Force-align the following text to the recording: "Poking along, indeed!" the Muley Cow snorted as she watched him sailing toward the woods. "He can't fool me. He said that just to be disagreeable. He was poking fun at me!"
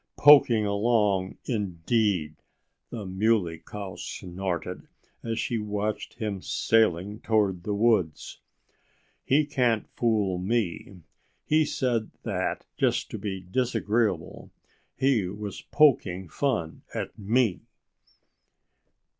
"Poking 0.17 0.65
along, 0.65 1.37
indeed!" 1.45 2.35
the 2.89 3.05
Muley 3.05 3.59
Cow 3.59 3.97
snorted 3.97 4.87
as 5.21 5.37
she 5.37 5.59
watched 5.59 6.15
him 6.15 6.41
sailing 6.41 7.19
toward 7.19 7.61
the 7.61 7.75
woods. 7.75 8.39
"He 9.23 9.45
can't 9.45 9.87
fool 9.95 10.39
me. 10.39 11.01
He 11.45 11.65
said 11.65 12.09
that 12.23 12.65
just 12.77 13.11
to 13.11 13.19
be 13.19 13.41
disagreeable. 13.41 14.49
He 14.95 15.27
was 15.27 15.61
poking 15.61 16.29
fun 16.29 16.81
at 16.95 17.15
me!" 17.19 17.59